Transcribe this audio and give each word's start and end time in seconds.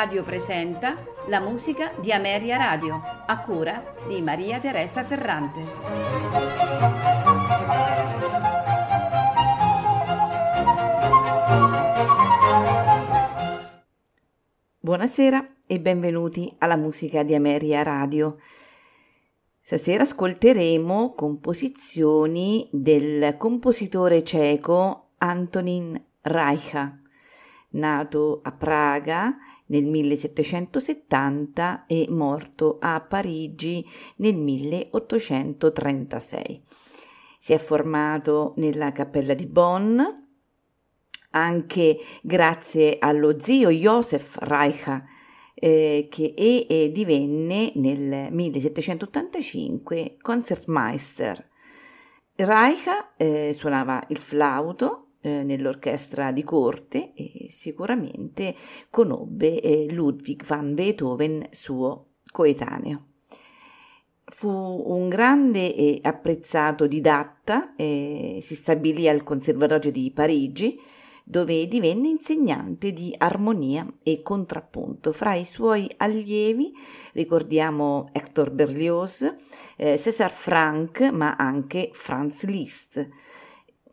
Radio 0.00 0.22
presenta 0.22 0.96
la 1.26 1.40
musica 1.40 1.92
di 2.00 2.10
Ameria 2.10 2.56
Radio, 2.56 3.02
a 3.26 3.38
cura 3.40 3.96
di 4.08 4.22
Maria 4.22 4.58
Teresa 4.58 5.04
Ferrante. 5.04 5.60
Buonasera 14.78 15.44
e 15.66 15.80
benvenuti 15.80 16.50
alla 16.56 16.76
musica 16.76 17.22
di 17.22 17.34
Ameria 17.34 17.82
Radio. 17.82 18.38
Stasera 19.60 20.04
ascolteremo 20.04 21.12
composizioni 21.12 22.66
del 22.72 23.36
compositore 23.36 24.24
ceco 24.24 25.10
Antonin 25.18 26.02
Reicha 26.22 27.00
nato 27.70 28.40
a 28.42 28.52
Praga 28.52 29.36
nel 29.70 29.84
1770 29.84 31.86
e 31.86 32.06
morto 32.08 32.78
a 32.80 33.00
Parigi 33.00 33.86
nel 34.16 34.36
1836. 34.36 36.62
Si 37.38 37.52
è 37.52 37.58
formato 37.58 38.54
nella 38.56 38.90
cappella 38.92 39.34
di 39.34 39.46
Bonn, 39.46 40.00
anche 41.30 41.98
grazie 42.22 42.96
allo 42.98 43.38
zio 43.38 43.68
Josef 43.70 44.38
Reicha, 44.40 45.04
eh, 45.54 46.08
che 46.10 46.34
e, 46.36 46.66
e 46.68 46.90
divenne 46.90 47.70
nel 47.76 48.32
1785 48.32 50.16
Concertmeister. 50.20 51.48
Reicha 52.34 53.14
eh, 53.16 53.52
suonava 53.54 54.02
il 54.08 54.18
flauto 54.18 55.09
eh, 55.20 55.42
nell'orchestra 55.42 56.32
di 56.32 56.42
corte 56.42 57.12
e 57.14 57.46
sicuramente 57.48 58.54
conobbe 58.88 59.60
eh, 59.60 59.86
Ludwig 59.90 60.44
van 60.44 60.74
Beethoven, 60.74 61.46
suo 61.50 62.06
coetaneo. 62.30 63.06
Fu 64.24 64.48
un 64.48 65.08
grande 65.08 65.74
e 65.74 65.98
apprezzato 66.02 66.86
didatta, 66.86 67.74
eh, 67.74 68.38
si 68.40 68.54
stabilì 68.54 69.08
al 69.08 69.24
Conservatorio 69.24 69.90
di 69.90 70.10
Parigi, 70.12 70.78
dove 71.24 71.66
divenne 71.68 72.08
insegnante 72.08 72.92
di 72.92 73.14
armonia 73.16 73.86
e 74.02 74.22
contrappunto. 74.22 75.12
Fra 75.12 75.34
i 75.34 75.44
suoi 75.44 75.88
allievi 75.96 76.72
ricordiamo 77.12 78.08
Hector 78.12 78.50
Berlioz, 78.50 79.32
eh, 79.76 79.96
César 79.96 80.30
Franck, 80.30 81.02
ma 81.10 81.36
anche 81.36 81.90
Franz 81.92 82.44
Liszt 82.44 83.08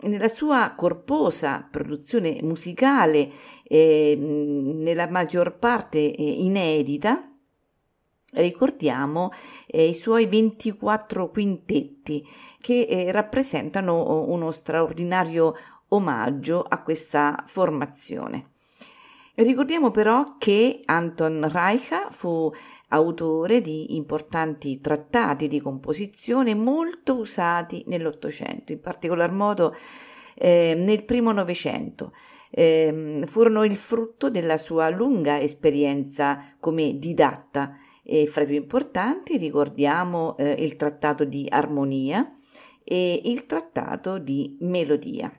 nella 0.02 0.28
sua 0.28 0.73
corposa 0.76 1.67
produzione 1.70 2.40
musicale, 2.42 3.30
eh, 3.64 4.16
nella 4.17 5.08
maggior 5.08 5.58
parte 5.58 5.98
eh, 6.14 6.23
inedita, 6.23 7.31
ricordiamo 8.34 9.31
eh, 9.66 9.88
i 9.88 9.94
suoi 9.94 10.25
24 10.28 11.30
quintetti 11.30 12.25
che 12.59 12.81
eh, 12.81 13.12
rappresentano 13.12 14.25
uno 14.30 14.52
straordinario 14.52 15.56
omaggio 15.90 16.62
a 16.62 16.81
questa 16.81 17.44
formazione. 17.48 18.52
Ricordiamo 19.36 19.92
però 19.92 20.38
che 20.40 20.81
Anton 20.86 21.48
Reicha 21.48 22.09
fu 22.09 22.52
autore 22.90 23.62
di 23.62 23.96
importanti 23.96 24.78
trattati 24.78 25.48
di 25.48 25.60
composizione 25.60 26.54
molto 26.54 27.18
usati 27.18 27.84
nell'Ottocento, 27.88 28.72
in 28.72 28.80
particolar 28.80 29.31
modo 29.31 29.75
eh, 30.36 30.74
nel 30.78 31.03
primo 31.03 31.31
Novecento. 31.31 32.14
Eh, 32.50 33.24
furono 33.26 33.64
il 33.66 33.76
frutto 33.76 34.30
della 34.30 34.58
sua 34.58 34.90
lunga 34.90 35.40
esperienza 35.40 36.56
come 36.59 36.97
didatta 36.97 37.76
e 38.03 38.26
fra 38.26 38.44
i 38.44 38.46
più 38.46 38.56
importanti 38.56 39.36
ricordiamo 39.38 40.38
eh, 40.38 40.52
il 40.52 40.78
trattato 40.78 41.26
di 41.26 41.46
armonia 41.50 42.31
e 42.84 43.22
il 43.26 43.46
trattato 43.46 44.18
di 44.18 44.56
melodia. 44.62 45.30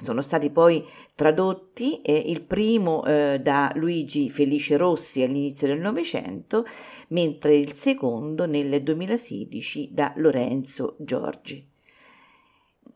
Sono 0.00 0.22
stati 0.22 0.50
poi 0.50 0.86
tradotti, 1.14 2.00
eh, 2.02 2.14
il 2.26 2.42
primo 2.42 3.04
eh, 3.04 3.40
da 3.42 3.72
Luigi 3.74 4.30
Felice 4.30 4.76
Rossi 4.76 5.22
all'inizio 5.22 5.66
del 5.66 5.80
Novecento, 5.80 6.64
mentre 7.08 7.56
il 7.56 7.74
secondo 7.74 8.46
nel 8.46 8.82
2016 8.82 9.90
da 9.92 10.12
Lorenzo 10.16 10.94
Giorgi. 10.98 11.66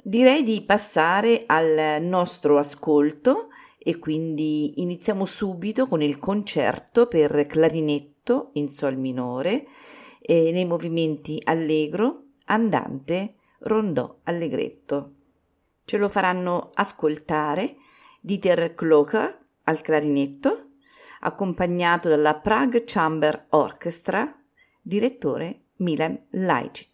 Direi 0.05 0.43
di 0.43 0.63
passare 0.63 1.45
al 1.47 2.03
nostro 2.03 2.59
ascolto 2.59 3.49
e 3.79 3.99
quindi 3.99 4.81
iniziamo 4.81 5.25
subito 5.25 5.87
con 5.87 6.03
il 6.03 6.19
concerto 6.19 7.07
per 7.07 7.47
clarinetto 7.47 8.51
in 8.55 8.69
sol 8.69 8.97
minore 8.97 9.67
eh, 10.21 10.51
nei 10.53 10.65
movimenti 10.65 11.41
allegro, 11.45 12.23
andante, 12.47 13.35
rondò 13.61 14.19
allegretto. 14.25 15.15
Ce 15.85 15.97
lo 15.97 16.09
faranno 16.09 16.71
ascoltare 16.75 17.77
Dieter 18.21 18.75
Kloker 18.75 19.39
al 19.65 19.81
clarinetto, 19.81 20.71
accompagnato 21.21 22.09
dalla 22.09 22.35
Prague 22.35 22.85
Chamber 22.85 23.47
Orchestra, 23.51 24.33
direttore 24.81 25.67
Milan 25.77 26.27
Lajcik. 26.31 26.92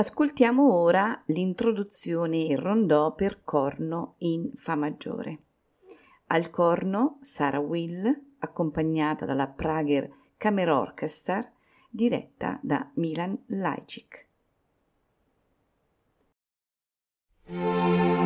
Ascoltiamo 0.00 0.72
ora 0.72 1.22
l'introduzione 1.26 2.38
in 2.38 2.58
rondò 2.58 3.14
per 3.14 3.44
corno 3.44 4.14
in 4.20 4.50
Fa 4.54 4.74
maggiore. 4.74 5.40
Al 6.28 6.48
corno 6.48 7.18
Sarah 7.20 7.58
Will, 7.58 8.10
accompagnata 8.38 9.26
dalla 9.26 9.46
Prager 9.46 10.10
Kammerorchester, 10.38 11.52
diretta 11.90 12.58
da 12.62 12.90
Milan 12.94 13.44
Lajcik. 13.48 14.29
Música 17.52 18.19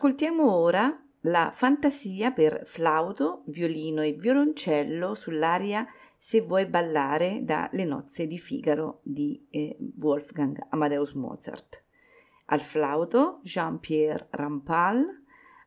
Ascoltiamo 0.00 0.50
ora 0.50 0.98
la 1.24 1.52
fantasia 1.54 2.30
per 2.30 2.62
flauto, 2.64 3.42
violino 3.48 4.00
e 4.00 4.12
violoncello 4.12 5.14
sull'aria 5.14 5.86
Se 6.16 6.40
vuoi 6.40 6.64
ballare 6.64 7.44
da 7.44 7.68
Le 7.72 7.84
nozze 7.84 8.26
di 8.26 8.38
Figaro 8.38 9.00
di 9.02 9.46
eh, 9.50 9.76
Wolfgang 9.98 10.58
Amadeus 10.70 11.12
Mozart. 11.12 11.84
Al 12.46 12.62
flauto 12.62 13.40
Jean-Pierre 13.42 14.28
Rampal, 14.30 15.04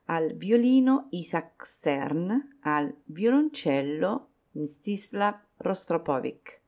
al 0.06 0.34
violino 0.34 1.10
Isaac 1.12 1.64
Stern, 1.64 2.58
al 2.62 2.92
violoncello 3.04 4.30
Mstislav 4.54 5.42
Rostropovich. 5.58 6.60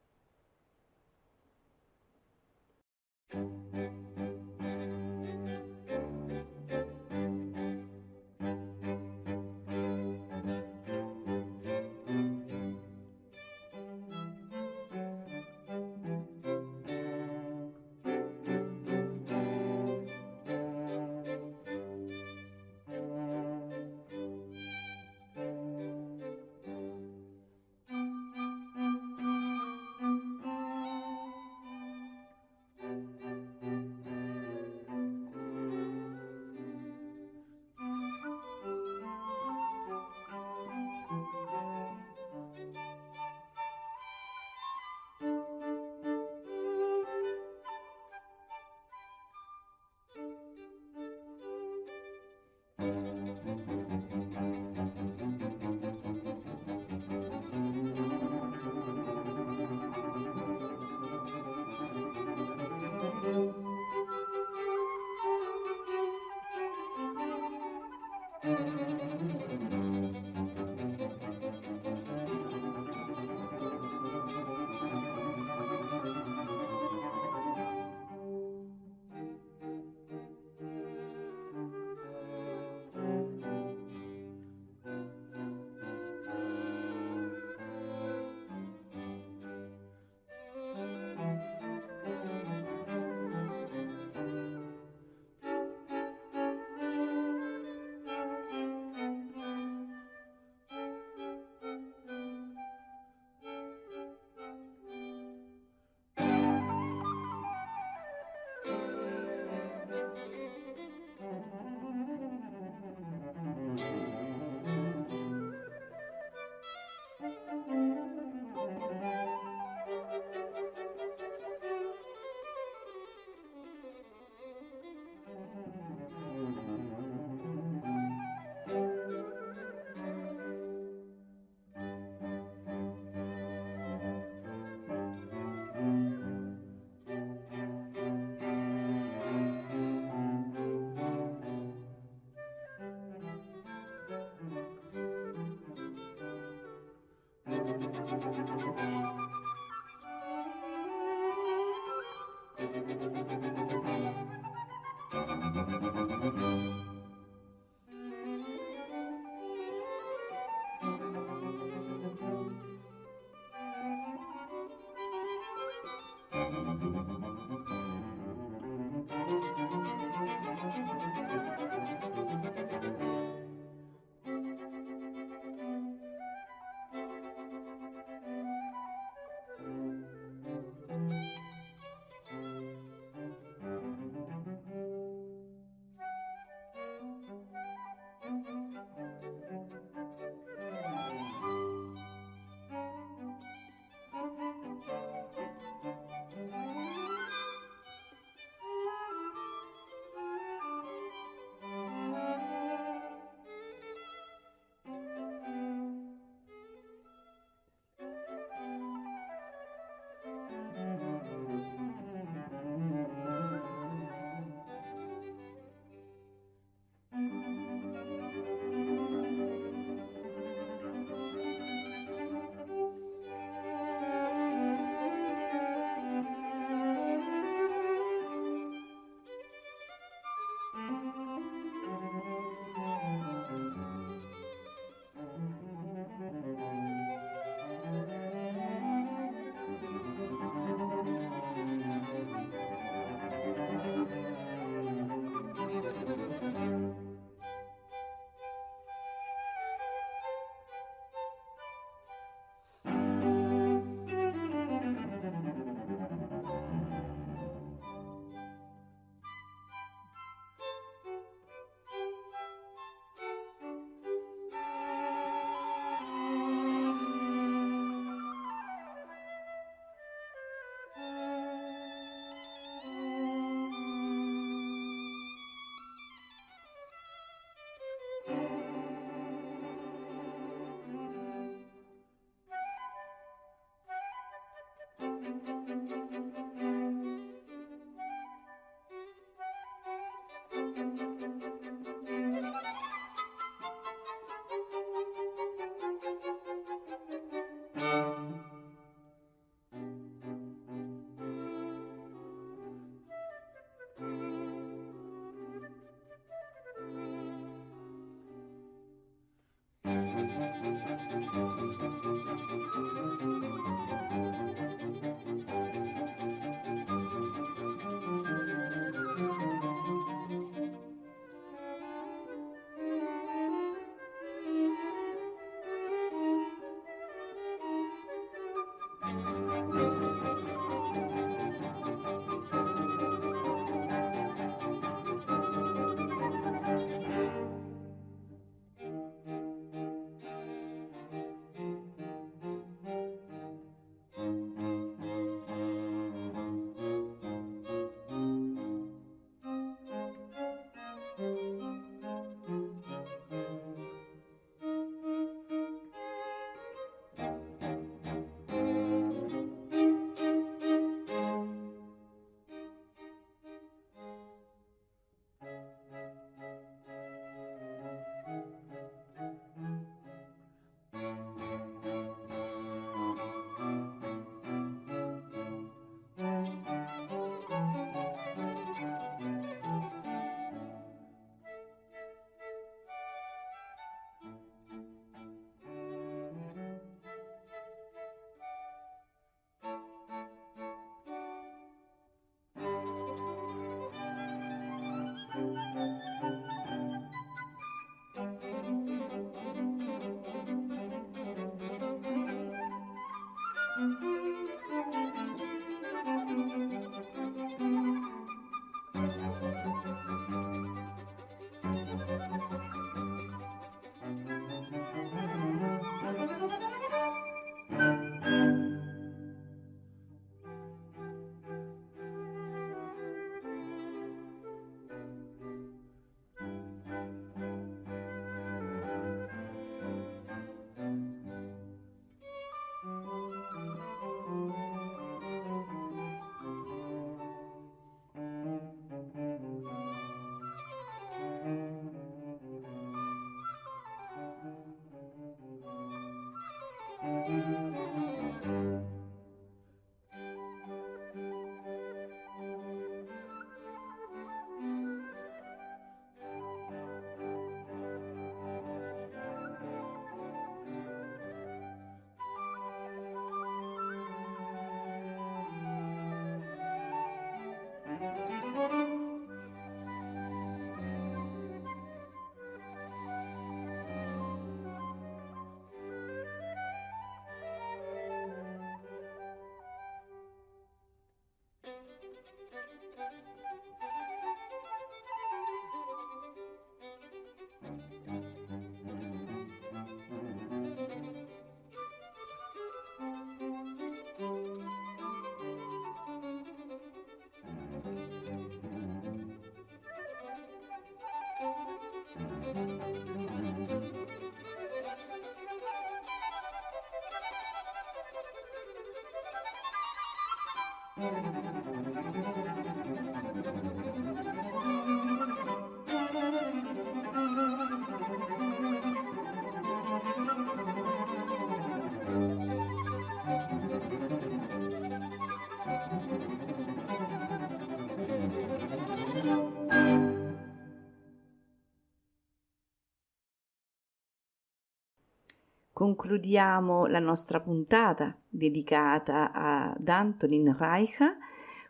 Concludiamo 535.85 536.87
la 536.87 536.97
nostra 536.97 537.39
puntata 537.39 538.17
dedicata 538.27 539.31
ad 539.31 539.87
Antonin 539.87 540.51
Reicha 540.57 541.15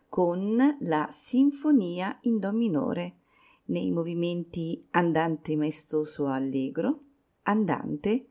con 0.08 0.78
la 0.80 1.08
Sinfonia 1.10 2.16
in 2.22 2.38
Do 2.38 2.50
minore 2.52 3.16
nei 3.66 3.90
movimenti 3.90 4.86
andante 4.92 5.54
maestoso 5.54 6.28
allegro, 6.28 7.00
andante, 7.42 8.28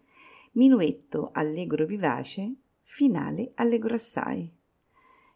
minuetto 0.53 1.29
allegro 1.31 1.85
vivace, 1.85 2.51
finale 2.81 3.51
allegro 3.53 3.93
assai. 3.93 4.51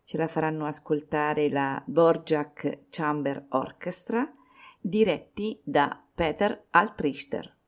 Ce 0.02 0.18
la 0.18 0.28
faranno 0.28 0.66
ascoltare 0.66 1.48
la 1.50 1.80
Borjak 1.86 2.86
Chamber 2.90 3.46
Orchestra, 3.50 4.28
diretti 4.82 5.62
da 5.64 6.04
Peter 6.16 6.66
Altrichter. 6.72 7.59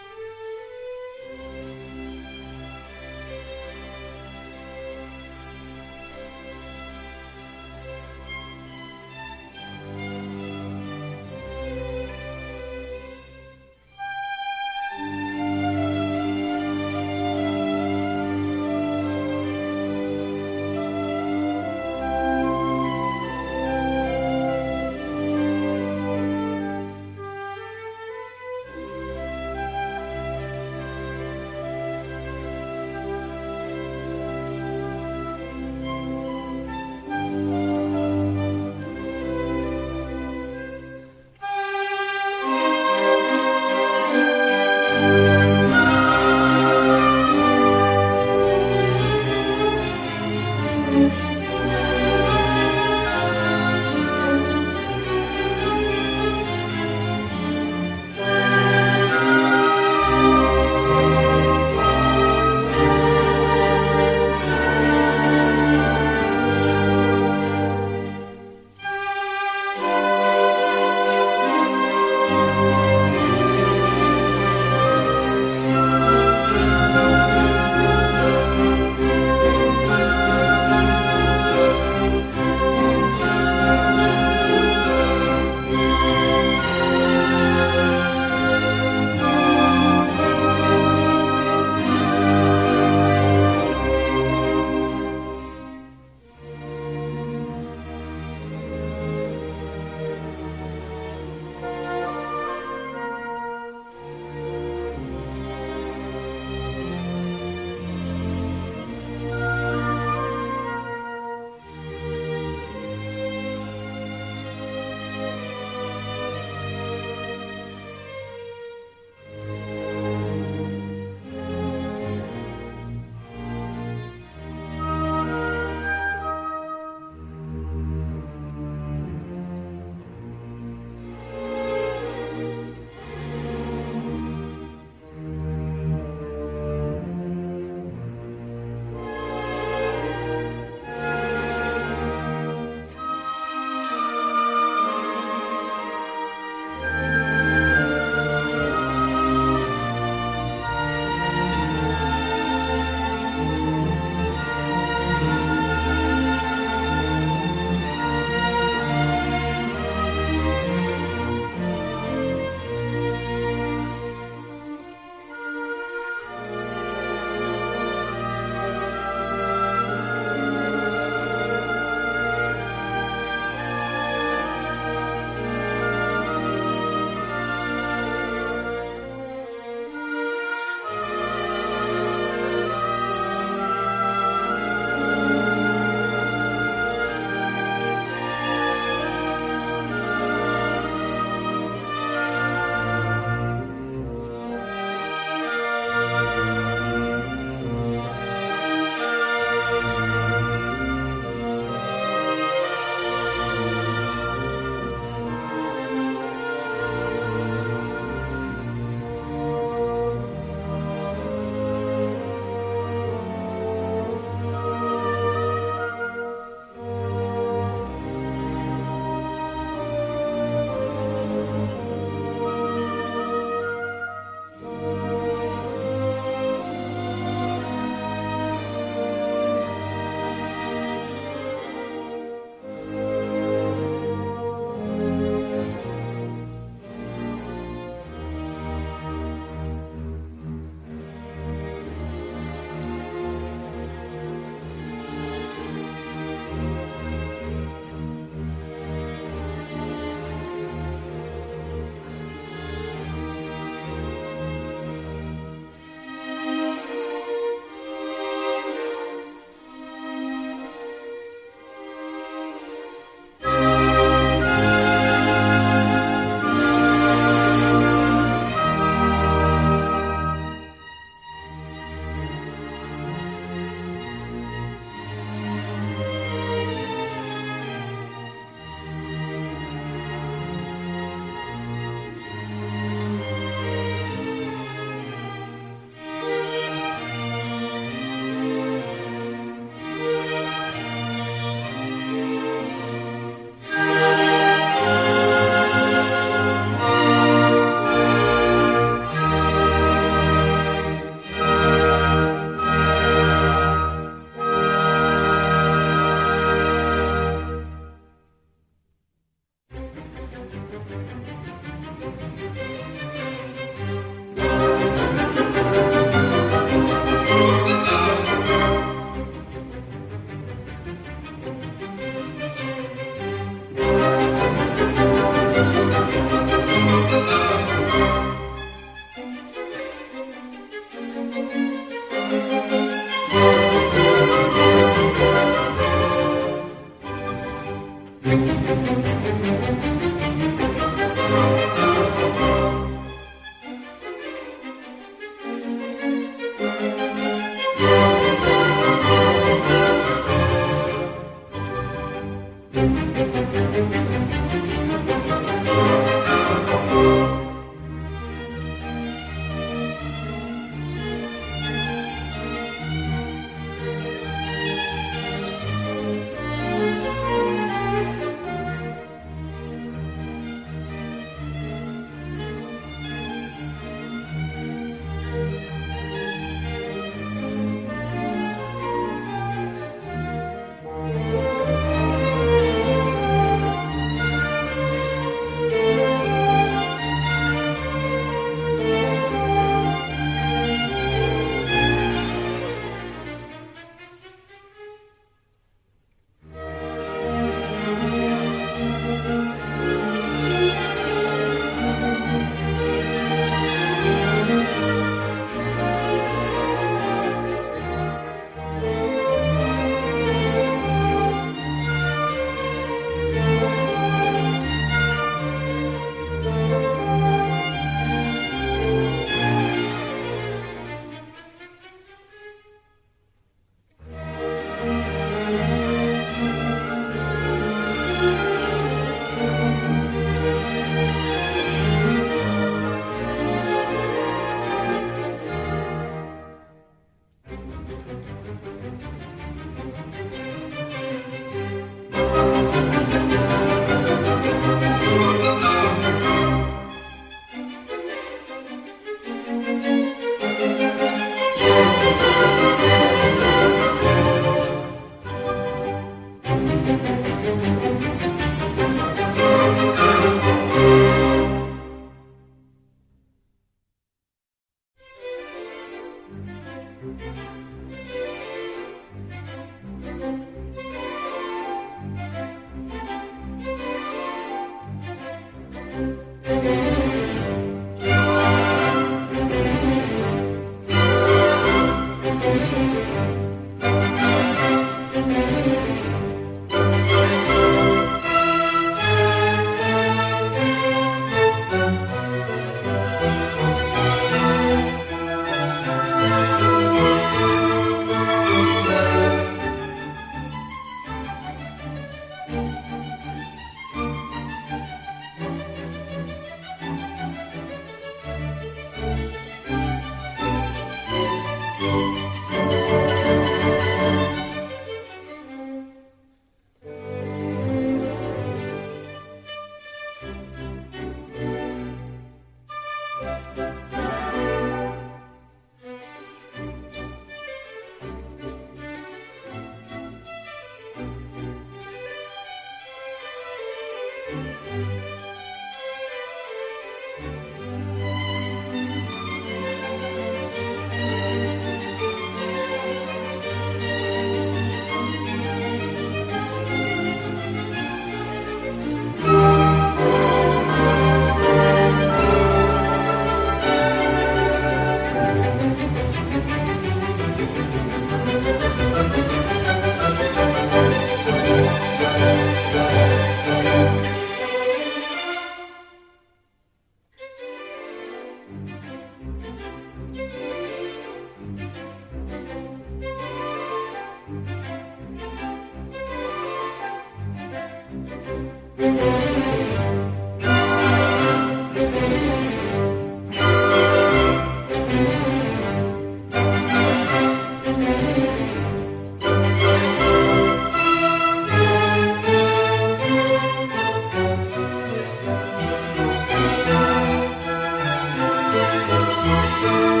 Radio 599.63 600.00